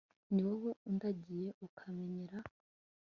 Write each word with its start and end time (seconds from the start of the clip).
ni 0.33 0.41
wowe 0.47 0.71
undagiye, 0.89 1.49
ukamenyera 1.67 2.37